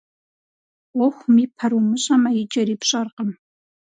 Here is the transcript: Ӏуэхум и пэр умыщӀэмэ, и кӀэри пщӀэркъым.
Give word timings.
Ӏуэхум 0.95 1.35
и 1.43 1.45
пэр 1.55 1.71
умыщӀэмэ, 1.77 2.29
и 2.41 2.43
кӀэри 2.51 2.75
пщӀэркъым. 2.81 3.29